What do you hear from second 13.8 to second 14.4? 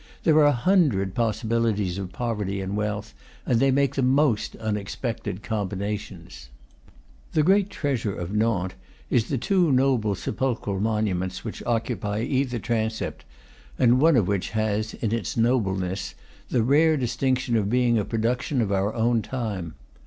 one of